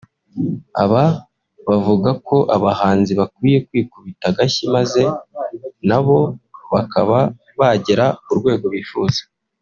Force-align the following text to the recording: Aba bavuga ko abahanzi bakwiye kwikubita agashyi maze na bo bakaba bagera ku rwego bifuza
Aba 0.83 1.03
bavuga 1.67 2.09
ko 2.27 2.37
abahanzi 2.55 3.11
bakwiye 3.19 3.57
kwikubita 3.67 4.25
agashyi 4.31 4.63
maze 4.75 5.01
na 5.89 5.99
bo 6.05 6.19
bakaba 6.73 7.19
bagera 7.59 8.05
ku 8.25 8.31
rwego 8.39 8.65
bifuza 8.75 9.21